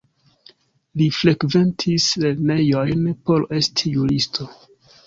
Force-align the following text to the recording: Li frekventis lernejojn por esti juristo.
Li 1.01 1.09
frekventis 1.17 2.09
lernejojn 2.25 3.07
por 3.31 3.47
esti 3.61 3.97
juristo. 4.01 4.55